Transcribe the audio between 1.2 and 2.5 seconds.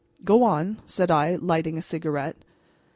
lighting a cigarette.